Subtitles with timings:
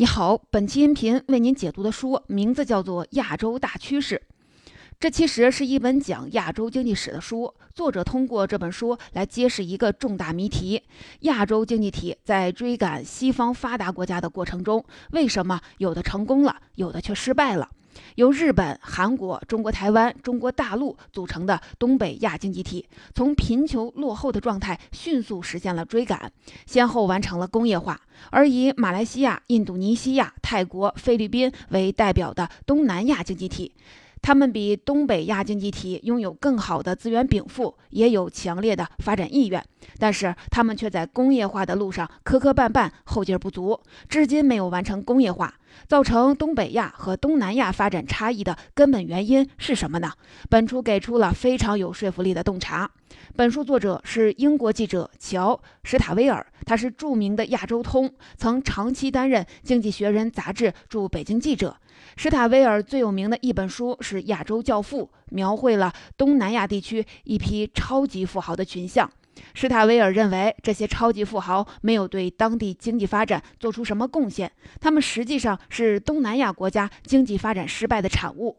[0.00, 4.16] 你好，本期音频为您解读的书名字叫做《亚洲大趋势》，
[4.98, 7.52] 这其实是一本讲亚洲经济史的书。
[7.74, 10.82] 作者通过这本书来揭示一个重大谜题：
[11.20, 17.68] 亚洲经济体在追赶西方发达国家的过程中，为什么有的成功了，有的却失败了？
[18.16, 26.30] 由日本、韩国、中国台湾、中国大陆组成的东北亚经济体，从贫穷落后的状态迅速实现了追赶，
[26.66, 28.00] 先后完成了工业化。
[28.30, 33.72] 而以马来西亚、印度尼西亚、泰国、菲律宾为代表的东南亚经济体。
[34.22, 39.64] 他们比东北亚经济体拥有更好的资源禀赋，也有强烈的发展意愿，
[39.98, 45.54] 但是他们却在工业化的路上磕磕绊绊，后劲不足，至今没有完成工业化。
[45.86, 50.12] 造成东北亚和东南亚发展差异的根本原因是什么呢？
[50.48, 52.90] 本书给出了非常有说服力的洞察。
[53.36, 61.76] 本书作者是英国记者乔·史塔威尔，他是著名的亚洲通，曾长期担任《经济学人》杂志驻北京记者。
[62.22, 69.10] 史塔威尔最有名的一本书是《亚洲教父》，描绘了东南亚地区一批超级富豪的群像。
[69.54, 78.58] 史塔威尔认为，这些超级富豪没有对当地经济发展做出什么贡献，他们实际上是东南亚国家经济发展失败的产物。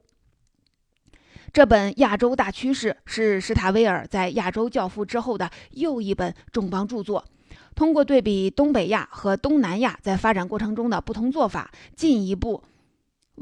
[1.54, 7.24] 这本《亚洲大趋势》是史塔威尔在《亚洲教父》之后的又一本重磅著作。
[7.76, 12.64] 通过对比东北亚和东南亚在发展过程中的不同做法，进一步。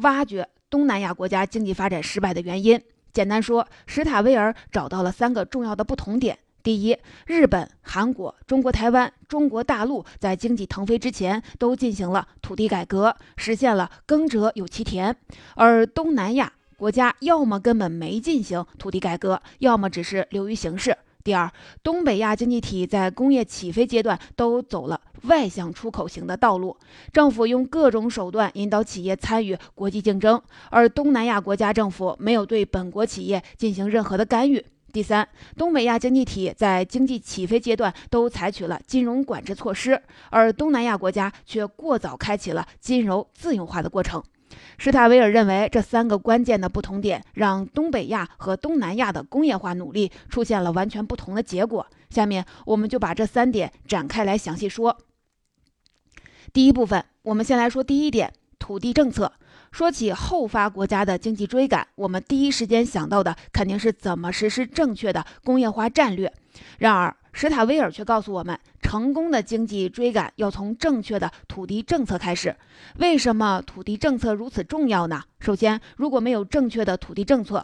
[0.02, 2.82] 挖掘东南亚国家经济发展失败的原因。
[3.12, 15.16] 简单说，史塔威尔找到了三个重要的不同点：第一，日本、韩国、中国台湾、中国大陆在经济腾飞之前都进行了土地改革，实现了“耕者有其田”，
[15.56, 20.96] 而东南亚国家要么根本没进行土地改革，要么只是流于形式。
[21.24, 21.52] 第二，
[21.84, 26.78] 东北亚经济体在工业起飞阶段都走了外向出口型的道路，
[27.12, 34.66] 政府用各种手段引导企业参与国际竞争，而东南亚国家政府没有对本国企业进行任何的干预。
[34.92, 40.02] 第三，东北亚经济体在经济起飞阶段都采取了金融管制措施，
[40.32, 44.24] 而东南亚国家却过早开启了金融自由化的过程。
[44.80, 51.86] 施塔维尔认为，这三个关键的不同点让东北亚和东南亚的工业化努力出现了完全不同的结果。
[52.10, 54.98] 下面，我们就把这三点展开来详细说。
[56.52, 59.32] 第一部分，我们先来说第一点：土地政策。
[59.72, 66.34] 说起后发国家的经济追赶，我们第一时间想到的肯定是怎么实施正确的工业化战略。
[66.80, 72.56] 然而，史塔威尔却告诉我们，成功的经济追赶要从正确的土地政策开始。
[72.98, 75.22] 为什么土地政策如此重要呢？
[75.40, 77.64] 首先，如果没有正确的土地政策，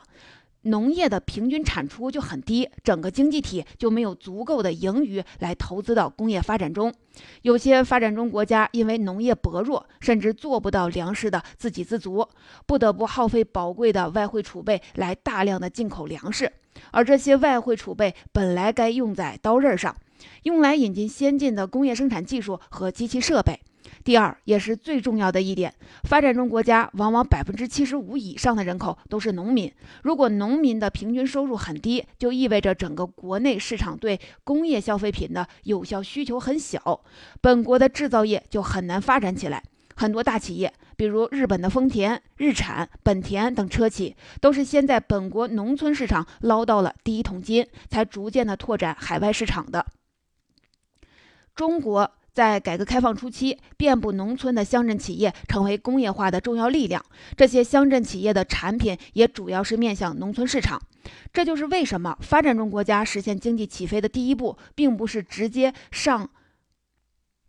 [0.66, 6.94] 农业的平均产出就很低，整个经济体就没有足够的盈余来投资到工业发展中。
[7.44, 12.28] 有些发展中国家因为农业薄弱，甚至做不到粮食的自给自足，
[12.66, 16.52] 不得不耗费宝贵的外汇储备来大量的进口粮食。
[16.92, 19.96] 而这些外汇储备本来该用在刀刃上，
[20.44, 23.62] 用来引进先进的工业生产技术和机器设备。
[24.05, 25.73] 第二，也是最重要的一点，
[26.03, 29.73] 发展中国家往往百分之七十五以上的人口都是农民。
[30.03, 37.01] 如果农民的平均收入很低，就意味着整个国内市场对工业消费品的有效需求很小，
[37.41, 39.63] 本国的制造业就很难发展起来。
[39.95, 49.83] 很多大企业，比如日本的丰田、日产、本田等车企，都是先在本国农村市场捞到了第一桶金，才逐渐的拓展海外市场的。
[51.55, 52.11] 中国。
[52.35, 57.01] 在改革开放初期，遍布农村的乡镇企业成为工业化的重要力量。
[57.38, 60.81] 这些乡镇企业的产品也主要是面向农村市场。
[61.31, 66.29] 这就是为什么发展中国家实现经济起飞的第一步，并不是直接上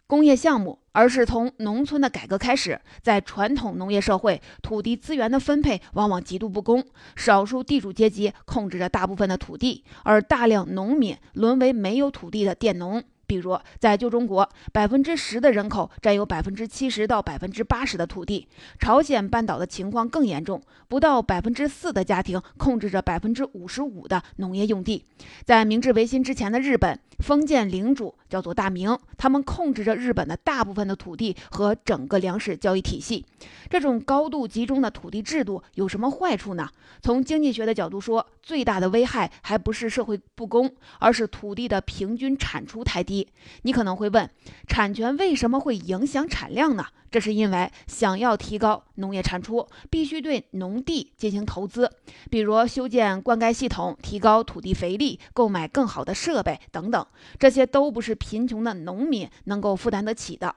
[0.07, 2.81] 工业项目，而是从农村的改革开始。
[3.03, 6.85] 在传统农业社会，土地资源的分配往往极度不公，
[7.17, 13.03] 少数地主阶级控制着大部分的土地，而大量农民沦为没有土地的佃农。
[13.27, 18.47] 比如，在旧中国，百分之十的人口占有百分之七十到百分之八十的土地；
[18.79, 25.05] 朝鲜半岛的情况更严重，不到百分之四的家庭控制着百分之五十五的农业用地。
[25.45, 33.25] 在明治维新之前的日本，封建领主叫做大明，他们控制着日本的大部分的土地和整个粮食交易体系。
[33.69, 36.69] 这种高度集中的土地制度有什么坏处呢？
[37.03, 43.16] 从经济学的角度说，最大的危害还不是社会不公，而是土地的平均产出太低。
[43.63, 44.29] 你可能会问，
[44.67, 46.87] 产权为什么会影响产量呢？
[47.09, 51.91] 这是因为想要提高农业产出，必须对农地进行投资，
[52.31, 57.07] 比如修建灌溉系统、提高土地肥力、购买更好的设备等等，
[57.39, 60.57] 这些都不是贫穷的农民能够负担得起的。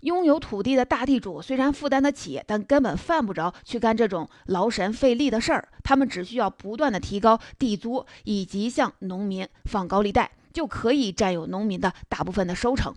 [0.00, 5.68] 拥有土地的大地主虽然负担得起，但根本犯不着去干这种劳神费力的事儿。
[5.84, 12.94] 他们只需要不断的提高地租，以及向农民放高利贷，就可以占有农民的大部分的收成。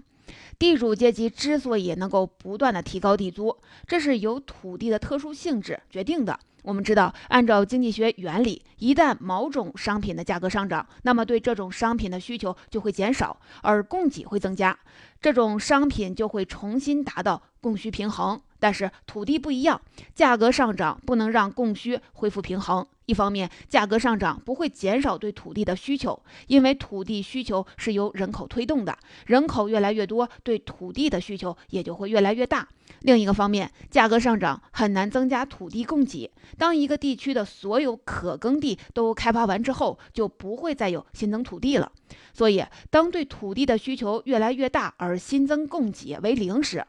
[0.57, 3.57] 地主阶级之所以能够不断的提高地租，
[3.87, 6.39] 这是由土地的特殊性质决定的。
[6.63, 14.79] 我们知道，按照经济学原理，一旦某种商品的价格上涨，那么对这种商品的需求就会减少，而供给会增加，
[15.19, 18.39] 这种商品就会重新达到供需平衡。
[18.63, 19.81] 但是土地不一样，
[20.15, 22.87] 价格上涨不能让供需恢复平衡。
[23.07, 32.65] 一方面，价格上涨不会减少对土地的需求，因为土地需求是由人口推动的，人口越来越多，对土地的需求也就会越来越大。
[33.01, 36.31] 另一个方面，价格上涨很难增加土地供给。
[36.57, 41.91] 当一个地区的所有可耕地都开发完之后，就不会再有新增土地了。
[42.33, 46.85] 所以，当对土地的需求越来越大，而新增供给为零时，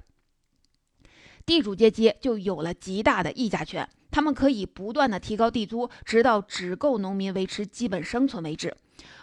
[1.47, 8.73] 地主阶级就有了极大的议价权，他们可以不断的提高地租，直到只够农民维持基本生存为止。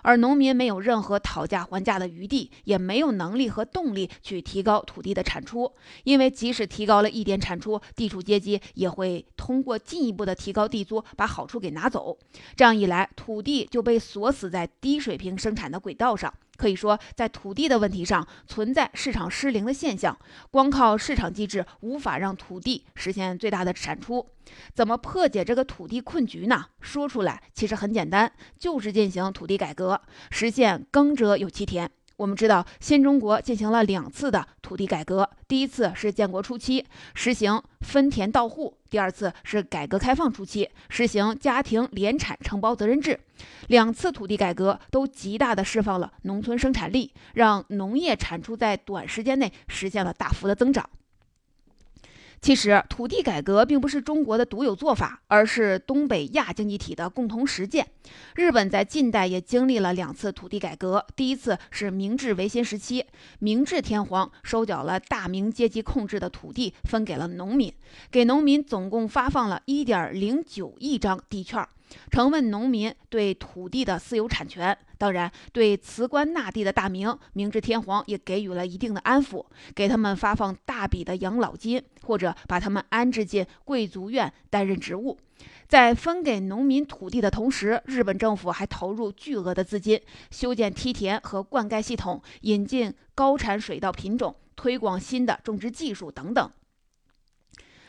[0.02, 5.72] 而农民没有任何讨价还价的余地，也没有能力和动力去提高土地的产出，
[6.04, 12.18] 因为即使提高了一点产出，地主阶级也会通过进一步的提高地租把好处给拿走。
[12.58, 16.34] 这样一来，土地就被锁死在低水平生产的轨道上。
[16.58, 20.16] 可以说，在土地的问题上存在市场失灵的现象，
[20.52, 24.28] 光靠市场机制无法让土地实现最大的产出。
[24.74, 26.65] 怎么破解这个土地困局呢？
[26.80, 31.89] 说出来其实很简单，就是进行土地改革，实现耕者有其田。
[32.18, 43.19] 我们知道，新中国进行了两次的土地改革，第一次是建国初期实行分田到户，第二次是改革开放初期实行家庭联产承包责任制。
[43.69, 50.88] 两次土地改革都极大的释放了农村生产力，让农业产出在短时间内实现了大幅的增长。
[52.42, 57.88] 其实，土地改革并不是中国的独有做法，而是东北亚经济体的共同实践。
[58.34, 63.06] 日本在近代也经历了两次土地改革，第一次是明治维新时期，
[63.38, 67.72] 明治天皇收缴了大明阶级控制的土地，分给了农民，
[68.10, 71.64] 给农民总共发放了一点零九亿张地券。
[72.10, 79.46] 成问农民对土地的私有产权，当然，对辞官纳地的大明，明治天皇也给予了一定的安抚，
[79.76, 85.18] 给他们发放大笔的养老金，或者把他们安置进贵族院担任职务。
[85.69, 96.52] 在分给农民土地的同时，日本政府还投入巨额的资金，修建梯田和灌溉系统，引进高产水稻品种，推广新的种植技术等等。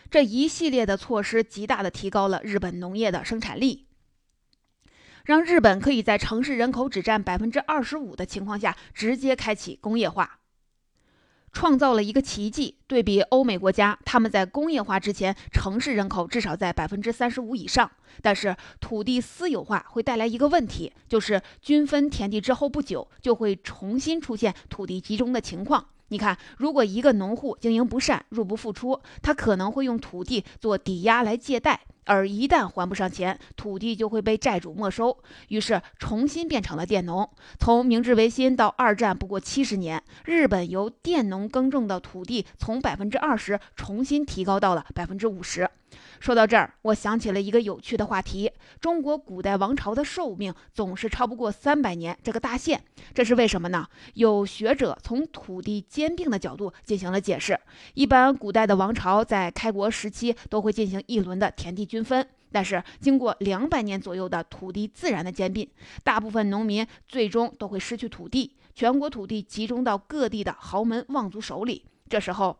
[0.08, 3.88] 这一系列的措施，极大的提高了日本农业的生产力。
[5.24, 10.38] 让日本可以在城市人口只占百分之二十五的情况下直接开启工业化，
[11.52, 12.74] 创造了一个奇迹。
[12.86, 17.90] 对比欧美国家，他们在工业化之前，城市人口至少在百分之三十五以上。
[18.20, 25.86] 但是土地私有化会带来一个问题，就是均分田地之后不久，就会重新出现土地集中的情况。
[26.08, 31.80] 你看，如果一个农户经营不善，入不敷出，他可能会用土地做抵押来借贷。
[32.04, 35.16] 而一旦还不上钱，土地就会被债主没收，
[35.48, 37.28] 于是重新变成了佃农。
[37.58, 45.68] 从明治维新到二战不过七十年，日本由佃农耕种的土地从百分之二十重新提高到了百分之五十。
[46.20, 52.80] 说到这儿，我想起了一个有趣的话题：中国古代王朝的寿命总是超不过三百年这个大限，
[53.12, 53.86] 这是为什么呢？
[54.14, 57.58] 有学者从土地兼并的角度进行了解释。
[57.94, 65.68] 一般古代的王朝在开国时期都会进行一轮的田地均分，但是经过两百年左右的土地自然的兼并，
[66.02, 71.84] 大部分农民最终都会失去土地，全国土地集中到各地的豪门望族手里。
[72.08, 72.56] 这时候。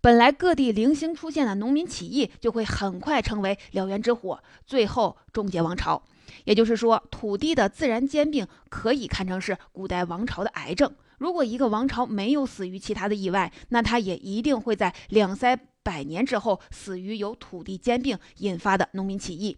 [0.00, 6.02] 本来各地零星出现的农民起义，就会很快成为燎原之火，最后终结王朝。
[6.42, 10.92] 也就是说，土地的自然兼并可以看成是古代王朝的癌症。
[11.18, 19.56] 如果一个王朝没有死于其他的意外，那它也一定会在两三百年之后死于由土地兼并引发的农民起义。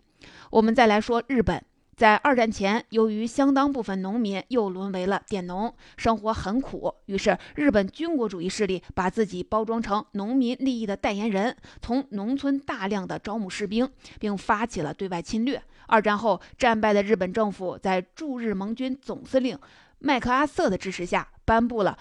[0.50, 1.62] 我们再来说日本。
[1.96, 13.88] 在二战前，由于相当部分农民又沦为了佃农，生活很苦，于是日本军国主义势力把自己包装成农民利益的代言人，从农村大量的招募士兵，
[14.18, 15.62] 并发起了对外侵略。
[15.86, 19.56] 二战后，战败的日本政府在驻日盟军总司令
[20.00, 21.96] 麦克阿瑟的支持下，颁布了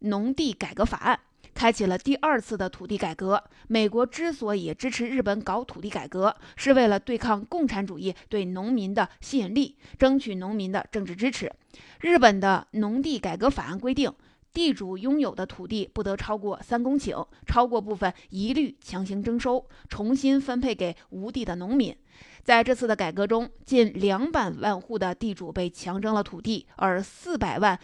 [0.00, 1.20] 农地改革法案。
[1.58, 3.42] 开启了第二次的土地改革。
[3.66, 11.52] 美国之所以支持日本搞土地改革，是为了对抗共产主义对农民的吸引力，争取农民的政治支持。
[11.98, 14.14] 日本的农地改革法案规定，
[14.52, 21.92] 地主拥有的土地不得超过三公顷，超过部分一律强行征收，重新分配给无地的农民。
[22.44, 27.76] 在这次的改革中，近两百万户的地主被强征了土地，而四百万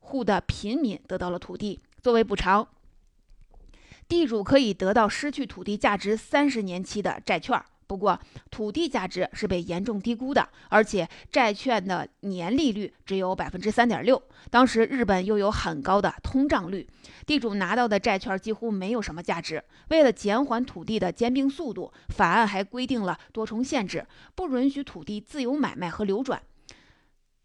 [0.00, 2.68] 户的平民得到了土地作为补偿。
[4.08, 7.60] 地主可以得到失去土地价值三十年期的债券。
[7.86, 8.18] 不过，
[8.50, 14.20] 土地价值是被严重低估的，而且债券的年利率只有百分之三点六。
[14.50, 16.88] 当时日本又有很高的通胀率，
[17.26, 19.62] 地主拿到的债券几乎没有什么价值。
[19.90, 26.40] 为了减缓土地的兼并速度，法案还规定了多重限制，不允许土地自由买卖和流转。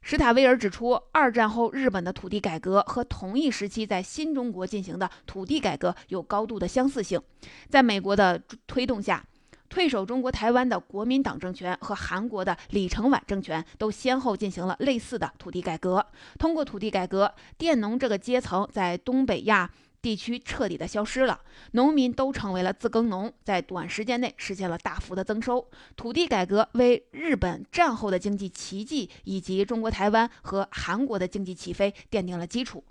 [0.01, 7.22] 史塔威尔指出，二战后日本的土地改革和同一时期在新中国进行的土地改革有高度的相似性。
[7.70, 9.24] 在美国的推动下，
[9.68, 16.03] 退守中国台湾的国民党政权和韩国的李承晚政权都先后进行了类似的土地改革。
[16.39, 19.70] 通过土地改革，佃农这个阶层在东北亚。
[20.01, 21.41] 地区彻底的消失了，
[21.72, 25.70] 农民都成为了自耕农，在短时间内实现了大幅的增收。
[25.96, 32.84] 土地改革为日本战后的经济奇迹以及中国台湾和韩国的经济起飞奠定了基础。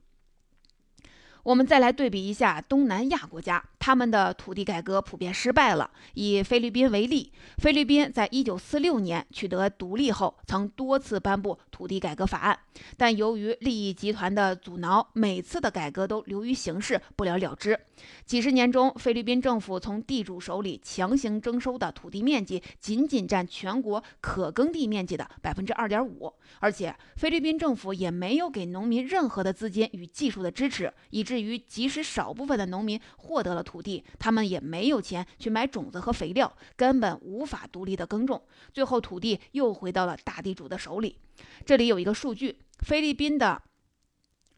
[1.43, 5.91] 我们再来对比一下东南亚国家，他们的土地改革普遍失败了。
[6.15, 12.59] 以菲律宾为例，菲律宾在一九四六年取得独立后，曾多次颁布土地改革法案，
[12.97, 17.79] 但由于利益集团的阻挠，每次的改革都流于形式，不了了之。
[18.25, 38.43] 几十年中，菲律宾政府从地主手里强行征收的土地面积，仅仅占全国可耕地面积的百分之二点五，而且菲律宾政府也没有给农民任何的资金与技术的支持，以至于即使少部分的农民获得了土地，他们也没有钱去买种子和肥料，根本无法独立的耕种。
[38.73, 41.19] 最后，土地又回到了大地主的手里。
[41.67, 43.61] 这里有一个数据：菲律宾的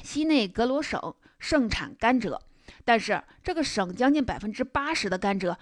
[0.04, 2.38] 西内格罗省盛产甘蔗，
[2.84, 5.56] 但是这个省将近百分之八十的甘蔗，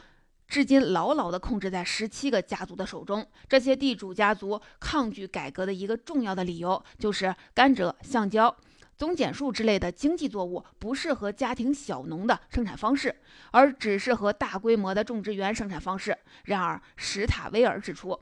[0.47, 3.27] 至今牢牢地控制在十七个家族的手中。
[3.49, 8.55] 这些地主家族抗拒改革的一个重要的理由，就是甘蔗、橡胶。
[8.99, 13.15] 棕榈树之类的经济作物不适合家庭小农的生产方式，
[13.53, 16.19] 而只适合大规模的种植园生产方式。
[16.45, 18.19] 然而，史塔威尔指出。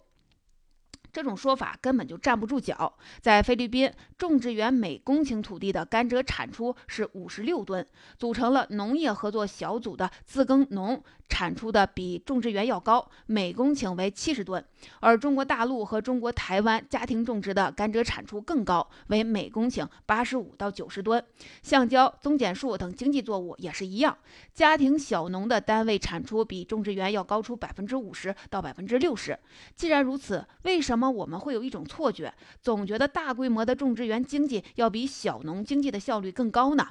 [1.16, 2.92] 这种说法根本就站不住脚。
[3.22, 7.86] 在菲律宾，种植园每公顷土地的甘蔗产出是五十六吨，
[8.18, 14.62] 组成了农业合作小组的自耕农产出的比种植园要高，每公顷为七十吨。
[15.00, 21.24] 而中国大陆和中国台湾家庭种植的甘蔗产出更高，为每公顷八十五到九十吨。
[21.62, 24.18] 橡胶、棕榈树等经济作物也是一样，
[24.52, 29.38] 家庭小农的单位产出比种植园要高出百分之五十到百分之六十。
[29.74, 31.05] 既然如此，为什么？
[31.10, 36.88] 我们会有一种错觉，总觉得大规模的种植园经济要比小农经济的效率更高呢。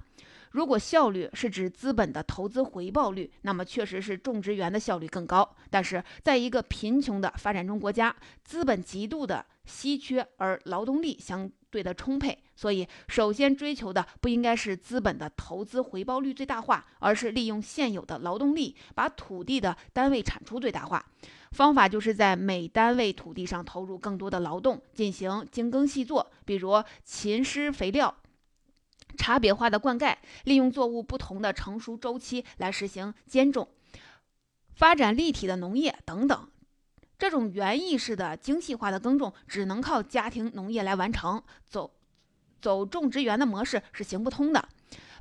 [0.52, 5.56] 如果效率是指资本的投资回报率，那么确实是种植园的效率更高。
[5.70, 21.06] 但是，在一个贫穷的发展中国家，资本极度的稀缺，而劳动力相对的充沛，所以首先追求的不应该是资本的投资回报率最大化，而是利用现有的劳动力，把土地的单位产出最大化。
[21.52, 28.14] 方法就是在每单位土地上投入更多的劳动，进行精耕细作，比如勤施肥料、
[29.18, 33.70] 差别化的灌溉，利用作物不同的成熟周期来实行间种，
[34.74, 36.50] 发展立体的农业等等。
[37.18, 41.90] 这种园艺式的精细化的耕种，只能靠家庭农业来完成，走
[42.66, 44.68] 走种植园的模式是行不通的。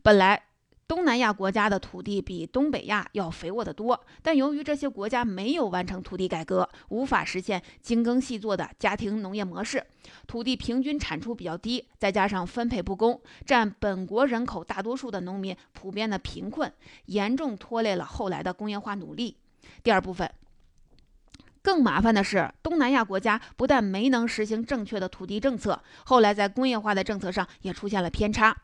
[0.02, 0.42] 本来。
[0.86, 9.82] 东南亚国家的土地比东北亚要肥沃得多，但由于这些国家没有完成土地改革，无法实现精耕细作的家庭农业模式，
[10.26, 16.70] 土地平均产出比较低，再加上分配不公，占本国人口大多数的农民普遍的贫困，
[17.06, 19.38] 严重拖累了后来的工业化努力。
[19.82, 20.30] 第二部分。
[21.64, 28.54] 更麻烦的是，东南亚国家不但没能实行正确的土地政策，后来在工业化的政策上也出现了偏差。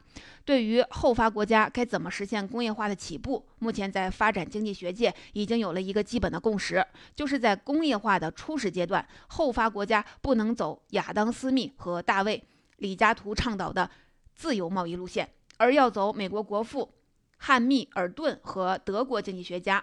[0.45, 12.37] 对于后发国家该怎么实现工业化的起步，目前在发展经济学界已经有了一个基本的共识，就是在工业化的初始阶段，后发国家不能走亚当·斯密和大卫·
[12.77, 13.91] 李嘉图倡导的
[14.35, 15.27] 自由贸易路线，
[15.57, 16.93] 而要走美国国父
[17.39, 19.83] 汉密尔顿和德国经济学家。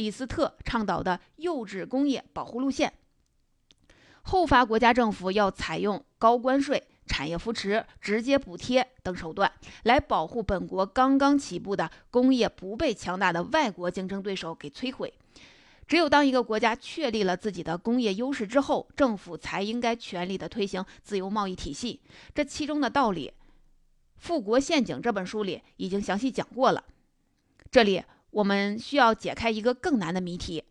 [0.00, 2.90] 李斯特倡导的幼稚工业保护路线，
[4.22, 9.52] 后发国家政府要采用高关税、产业扶持、直接补贴等手段，
[9.82, 15.12] 来保护本国刚刚起步的工业不被强大的外国竞争对手给摧毁。
[15.86, 22.00] 只有当一个国家确立了自己的工业优势之后，政府才应该全力的推行自由贸易体系。
[22.34, 23.34] 这其中的道理。
[24.16, 26.84] 富国陷阱》这本书里已经详细讲过了。
[27.70, 30.64] 这里我们需要解开一个更难的谜题。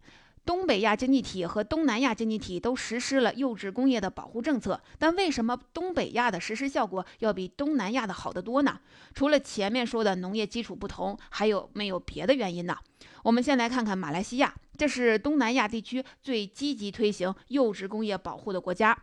[0.45, 8.79] 东北亚经济体和东南亚经济体都实施了幼稚工业的保护政策，但为什么东北亚的实施效果要比东南亚的好得多呢？
[9.13, 12.75] 除了前面说的农业基础不同，还有没有别的原因呢？
[13.23, 14.55] 我们先来看看马来西亚。
[14.79, 18.97] 这是东南亚地区最积极推行幼稚工业保护的国家。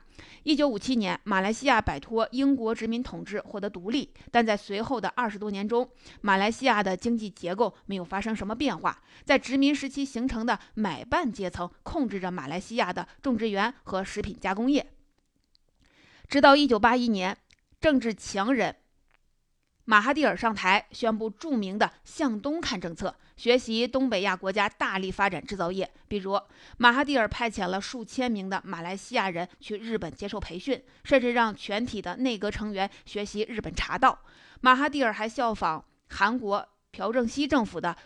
[0.44, 4.10] 一九五七年，马来西亚摆脱英国殖民统治，获得独立。
[4.30, 5.86] 但在随后的二十多年中，
[6.22, 9.02] 马来西亚的经济结构没有发生什么变化。
[9.22, 14.86] 在殖民时期形成的买办阶层控制着马来西亚的种植园和食品加工业。
[16.26, 17.36] 直到一九八一年，
[17.78, 18.74] 政治强人
[19.88, 23.14] 马哈蒂尔上台，宣布著名的“向东看”政策。
[23.36, 26.40] 学习东北亚国家大力发展制造业，比如
[26.78, 34.18] 马哈蒂尔派遣了数千名的马来西亚人去日本接受培训，甚至让全体的内阁成员学习日本茶道。
[34.60, 37.96] 马哈蒂尔还效仿韩国朴正熙政府的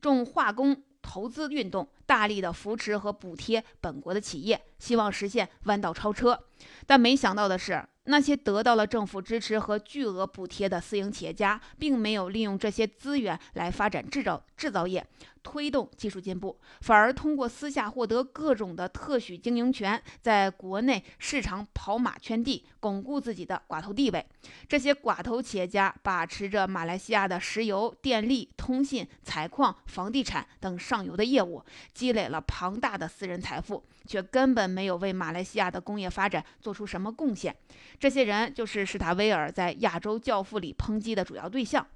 [0.00, 6.46] 重化工投资运动，大力的扶持和补贴本国的企业，希望实现弯道超车。
[6.86, 7.84] 但没想到的是。
[8.04, 15.06] 那些得到了政府支持和巨额补贴的私营企业家，并没有利用这些资源来发展制造制造业。
[15.42, 24.24] 推动技术进步，反而通过私下获得各种的特许经营权，在国内市场跑马圈地，巩固自己的寡头地位。
[24.68, 37.54] 这些寡头企业家把持着马来西亚的石油、电力、通信、采矿、房地产等上游的业务，积累了庞大的私人财富，却根本没有为马来西亚的工业发展做出什么贡献。
[37.98, 41.86] 这些人就是施塔威尔在《亚洲教父》里抨击的主要对象。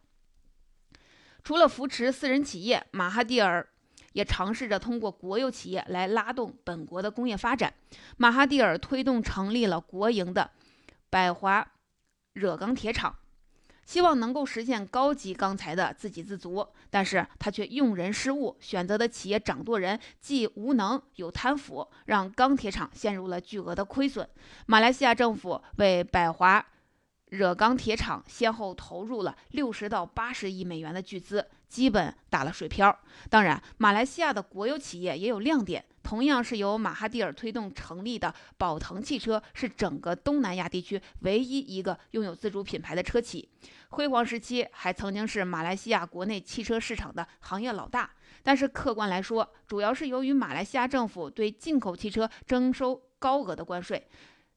[1.45, 3.69] 除了扶持私人企业，马哈蒂尔
[4.15, 7.75] 也尝试着通过国有企业来拉动本国的工业发展。
[8.17, 10.51] 马哈蒂尔推动成立了国营的
[11.11, 11.73] 百华
[12.33, 13.15] 惹钢铁厂，
[13.85, 16.67] 希望能够实现高级钢材的自给自足。
[16.89, 24.27] 但是他却用人失误，选择的企业掌舵人既无能又贪腐，让钢铁厂陷入了巨额的亏损。
[24.65, 26.65] 马来西亚政府为百华。
[27.37, 32.97] 惹钢铁厂先后投入了六十到八十亿美元的巨资，基本打了水漂。
[33.29, 43.49] 当然，马来西亚的国有企业也有亮点，同样是由马哈蒂尔推动成立的宝腾汽车，是整个东南亚地区唯一一个拥有自主品牌的车企。
[43.91, 48.11] 辉煌时期还曾经是马来西亚国内汽车市场的行业老大。
[48.43, 54.07] 但是客观来说，主要是由于马来西亚政府对进口汽车征收高额的关税，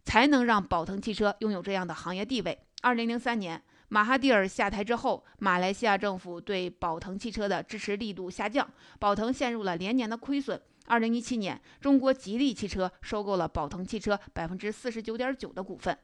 [0.04, 2.60] 才能让宝腾汽车拥有这样的行业地位。
[2.82, 10.62] 二零零三年，马哈蒂尔下台之后，马来西亚政府对宝腾汽车的支持力度下降，宝腾陷入了连年的亏损。
[10.86, 15.98] 二零一七年，中国吉利汽车收购了宝腾汽车百分之四十九点九的股份。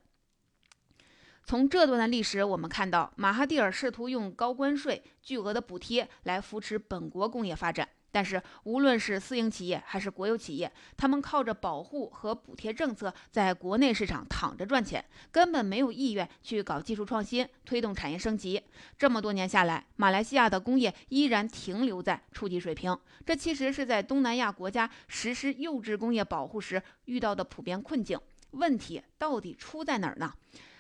[1.46, 7.88] 从这段的历史，我们看到马哈蒂尔试图用高关税、巨额的补贴来扶持本国工业发展。
[8.14, 18.62] 但是，无论是私营企业还是国有企业，他们靠着保护和补贴政策在国内市场躺着赚钱，根本没有意愿去搞技术创新、推动产业升级。
[19.00, 22.96] 这么多年下来，马来西亚的工业依然停留在初级水平。
[23.26, 28.20] 这其实是在东南亚国家实施幼稚工业保护时遇到的普遍困境。
[28.52, 30.32] 问题到底出在哪儿呢？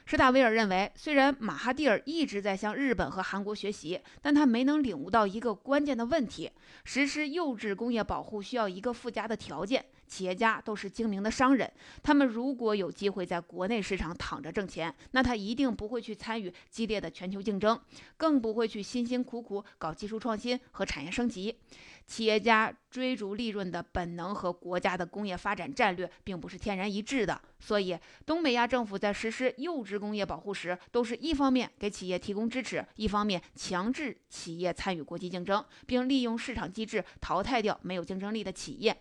[0.06, 6.52] 施塔维尔认为，虽然马哈蒂尔一直在向日本和韩国学习，但他没能领悟到一个关键的问题：
[6.84, 9.84] 实施幼稚工业保护需要一个附加的条件。
[10.06, 11.72] 企业家都是精明的商人，
[12.04, 17.80] 他们如果有机会在国内市场躺着挣钱，那他一定不会去参与激烈的全球竞争，
[18.16, 21.58] 更不会去辛辛苦苦搞技术创新和产业升级。
[22.06, 38.96] 企业家追逐利润的本能和国家的工业发展战略并不是天然一致的，所以东北亚政府在实施幼稚工业保护时，都是一方面给企业提供支持，一方面强制企业参与国际竞争，并利用市场机制淘汰掉没有竞争力的企业。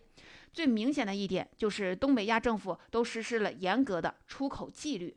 [0.52, 5.16] 最明显的一点就是，东北亚政府都实施了严格的出口纪律。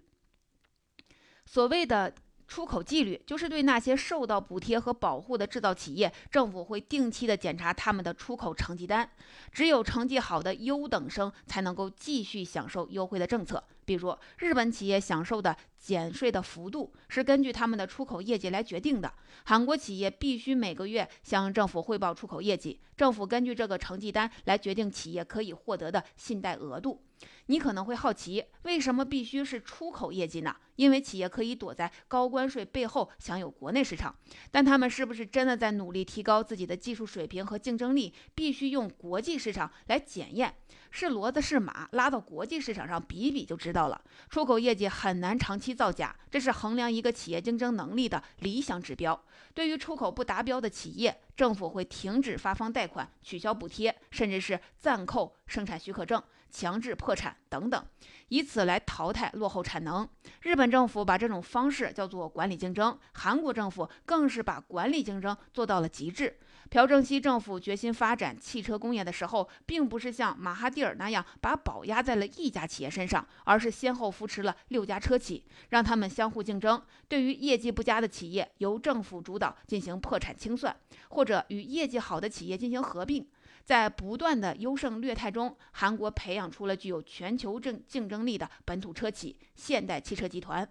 [1.46, 2.12] 所谓的
[2.48, 9.10] 出口纪律，就是对那些受到补贴和保护的制造企业，政府会定期的检查他们的出口成绩单。
[9.52, 13.64] 只有成绩好的优等生才能够继续享受优惠的政策。
[13.84, 19.14] 比如，日本企业享受的减税的幅度是根据他们的出口业绩来决定的。
[19.44, 27.05] 韩国企业必须每个月向政府汇报出口业绩，政府根据这个成绩单来决定企业可以获得的信贷额度。
[27.48, 30.56] 你可能会好奇，为什么必须是出口业绩呢？
[30.78, 34.14] 因为企业可以躲在高关税背后享有国内市场，
[34.52, 38.14] 但他们是不是真的在努力提高自己的技术水平和竞争力？
[38.34, 40.56] 必须用国际市场来检验，
[40.92, 43.88] 是骡子是马，拉到国际市场上比比就知道。
[43.88, 49.24] 了，出口业绩很难长期造假，这是衡量一个企业竞争能力的理想指标。
[49.54, 57.86] 对于出口不达标的企业，政府会停止发放贷款、取消补贴，甚至是暂扣生产许可证、强制破产等等，
[58.30, 60.08] 以此来淘汰落后产能。
[60.42, 66.38] 日本政府把这种方式叫做管理竞争，韩国政府更是把管理竞争做到了极致。
[66.68, 76.82] 朴正熙政府决心发展汽车工业的时候，并不是像马哈蒂尔那样把宝压在了一家企业身上，而是先后扶持了六家车企，让他们相互竞争。
[77.08, 80.76] 对于业绩不佳的企业，由政府主导进行破产清算，
[81.10, 83.28] 或者与业绩好的企业进行合并。
[83.66, 90.70] 在不断的优胜劣汰中，韩国培养出了具有全球竞竞争力的本土车企——现代汽车集团。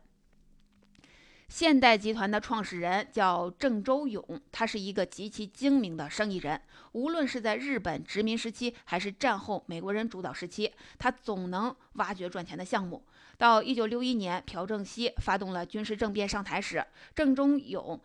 [1.48, 6.60] 现代集团的创始人叫郑周永，他是一个极其精明的生意人。
[6.92, 13.04] 无论是在日本殖民时期，还是战后美国人主导时期，他总能挖掘赚钱的项目。
[13.36, 18.00] 到一九六一年，朴正熙发动了军事政变上台时，郑周永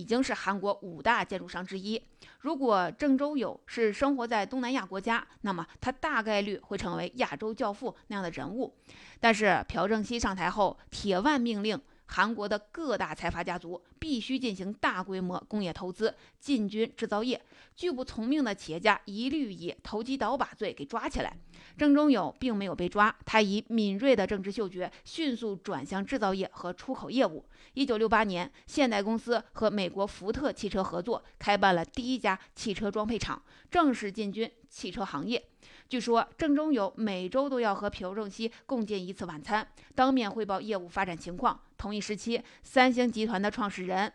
[0.00, 2.02] 已经是韩国五大建筑商之一。
[2.40, 8.74] 如果郑州有是生活在东南亚国家，那么他大概率会成为亚洲教父那样的人物。
[9.20, 11.80] 但是朴正熙上台后，铁腕命令。
[12.06, 17.40] 韩国的各大财阀家族必须进行大规模工业投资，进军制造业。
[17.74, 21.34] 拒不从命的企业家一律以投机倒把罪给抓起来。
[21.78, 27.46] 郑中友并没有被抓，他以敏锐的政治嗅觉，迅速转向制造业和出口业务。
[27.72, 35.42] 一九六八年，现代公司和美国福特汽车合作，开办了第一家汽车装配厂，正式进军汽车行业。
[35.88, 41.58] 据说郑中友每周都要和朴正熙共进一次晚餐，当面汇报业务发展情况。
[41.82, 44.12] 同一时期，三星集团的创始人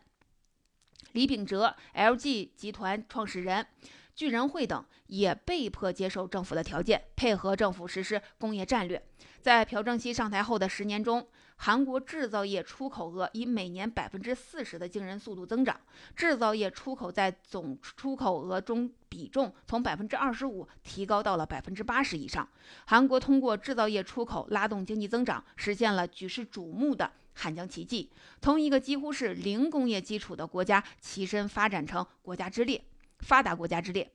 [1.12, 3.68] 李秉哲、LG 集团创始人
[4.16, 9.06] 巨人会等也被迫接受政府的条件，配合政府实施工业战略。
[9.42, 11.28] 在朴正熙上台后的十年中，
[11.58, 15.78] 韩国制造业出口额以每年百分之四十的惊人速度增长，
[16.16, 22.48] 制造业出口在总出口额中比重从百分之二十五提高到了百分之八十以上。
[22.86, 28.10] 韩国通过制造业出口拉动经济增长，实现了举世瞩目的汉江奇迹，
[28.42, 32.84] 从一个几乎是零工业基础的国家起身发展成国家之列、
[33.20, 34.12] 发达国家之列。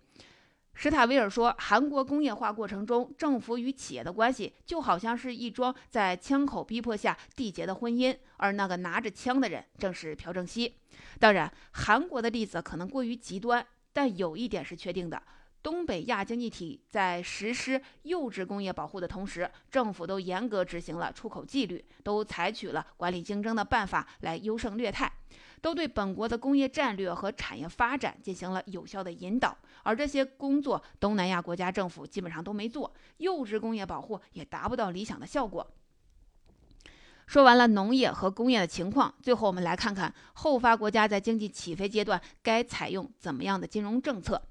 [0.75, 10.75] 史塔维尔说，韩国工业化过程中，政府与企业的关系就好像是一桩在枪口逼迫下缔结的婚姻，而那个拿着枪的人正是朴正熙。
[11.21, 15.23] 当然，韩国的例子可能过于极端，但有一点是确定的。
[15.63, 25.11] 东北亚经济体在实施幼稚工业保护的同时，政府都严格执行了出口纪律，都采取了管理竞争的办法来优胜劣汰，
[25.61, 29.57] 都对本国的工业战略和产业发展进行了有效的引导。
[29.85, 35.65] 而这些工作，东南亚国家政府基本上都没做，幼稚工业保护也达不到理想的效果。
[37.25, 44.43] 说完了农业和工业的情况，最后我们来看看后发国家在经济起飞阶段该采用怎么样的金融政策。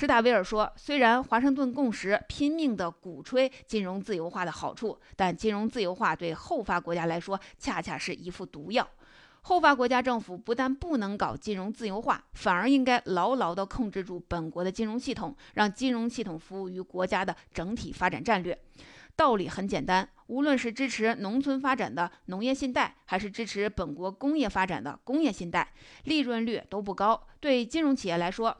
[0.00, 8.88] 施塔维尔说：“虽然华盛顿共识拼命地鼓吹金融自由化的好处，但金融自由化对后发国家来说恰恰是一副毒药。
[9.40, 18.56] 后发国家政府不但不能搞金融自由化，反而应该牢牢地控制住本国的金融系统，让金融系统服务于国家的整体发展战略。
[19.16, 25.72] 道理很简单，无论是支持农村发展的农业信贷，还是支持本国工业发展的工业信贷，
[26.04, 27.20] 利润率都不高。
[27.40, 28.56] 对金融企业来说，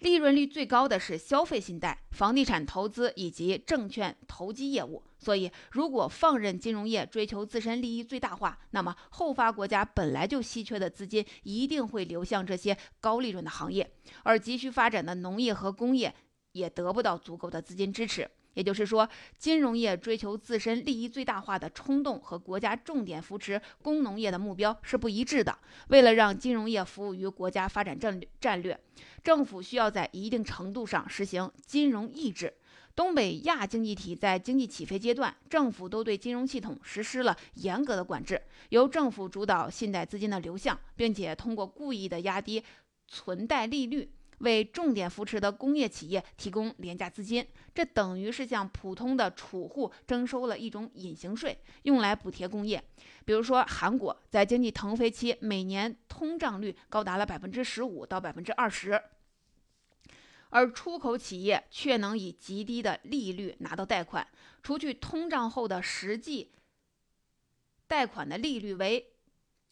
[0.00, 5.02] 利润率最高的是消费信贷、房地产投资以及证券投机业务。
[5.18, 16.14] 所以，如果放任金融业追求自身利益最大化，那么后发国家本来就稀缺的资金一定会流向这些高利润的行业，而急需发展的农业和工业
[16.52, 18.30] 也得不到足够的资金支持。
[18.60, 25.58] 也就是说，金融业追求自身利益最大化的冲动和国家重点扶持工农业的目标是不一致的。
[25.88, 28.78] 为了让金融业服务于国家发展战略战略，
[29.24, 32.52] 政府需要在一定程度上实行金融抑制。
[32.94, 42.62] 东北亚经济体在经济起飞阶段，政府都对金融系统实施了严格的管制，由政府主导信贷资金的流向，并且通过故意的压低
[43.08, 44.10] 存贷利率。
[44.40, 52.82] 为重点扶持的工业企业提供廉价资金，这等于是向普通的储户征收了一种隐形税，用来补贴工业。
[53.24, 59.00] 比如说，韩国在经济腾飞期，每年通胀率高达了百分之十五到百分之二十，
[60.48, 64.26] 而出口企业却能以极低的利率拿到贷款，
[64.62, 66.52] 除去通胀后的实际
[67.86, 69.09] 贷款的利率为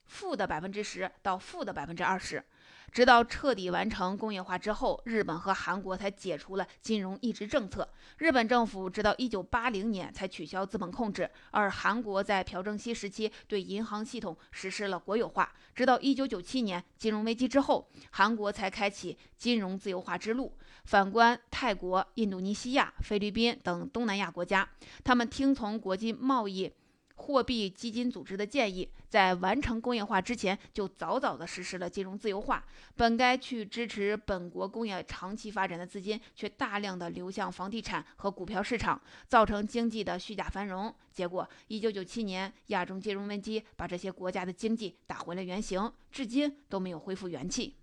[0.09, 2.42] 负的百分之十到负的百分之二十。
[2.90, 7.87] 直到彻底完成工业化之后，日本和韩国才解除了金融抑制政策。
[8.16, 15.53] 日本政府直到一九八零年才取消资本控制，而韩国在朴正熙时期对银行系统实施了国有化。
[15.75, 20.57] 直到一九九七年金融危机之后，韩国才开启金融自由化之路。
[20.85, 24.66] 反观泰国、印度尼西亚、菲律宾等东南亚国家，
[25.05, 26.73] 他们听从国际贸易。
[27.18, 32.64] 货币基金组织的建议，在完成工业化之前就早早地实施了金融自由化。
[32.96, 40.94] 本该去支持本国工业长期发展的资金，却大量的流向房地产和股票市场，造成经济的虚假繁荣。
[41.12, 47.74] 结果，一九九七年亚洲金融危机把这些国家的经济打回了原形，至今都没有恢复元气。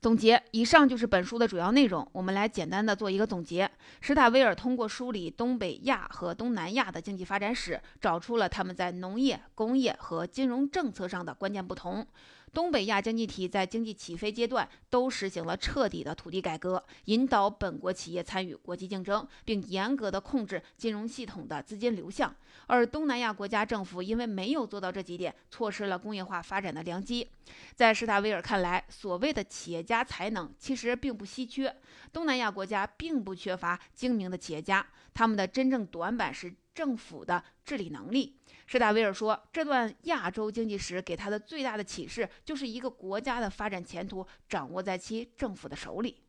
[0.00, 2.08] 总结，以上就是本书的主要内容。
[2.12, 3.70] 我们来简单的做一个总结。
[4.00, 12.06] 史塔威尔通过梳理东北亚和东南亚的经济发展史，找出了他们在农业、工业和金融政策上的关键不同。
[12.52, 22.34] 东北亚经济体在经济起飞阶段都实行了彻底的土地改革，引导本国企业参与国际竞争，并严格的控制金融系统的资金流向。
[22.66, 27.28] 而东南亚国家政府因为没有做到这几点，错失了工业化发展的良机。
[27.74, 31.74] 在施塔维尔看来，所谓的企业家才能其实并不稀缺，
[32.12, 34.84] 东南亚国家并不缺乏精明的企业家，
[35.14, 36.54] 他们的真正短板是。
[36.72, 38.38] 政府的治理能力，
[38.70, 46.22] 施达威尔说，这段亚洲经济史给他的最大的启示，就是一个国家的发展前途掌握在其政府的手里。